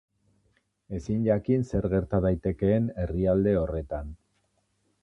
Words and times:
Ezin 0.99 1.27
jakin 1.27 1.65
zer 1.67 1.89
gerta 1.93 2.23
daitekeen 2.27 2.89
herrialde 3.05 3.55
horretan. 3.61 4.15